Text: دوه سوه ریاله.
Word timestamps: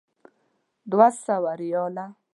دوه 0.91 1.07
سوه 1.23 1.51
ریاله. 1.61 2.05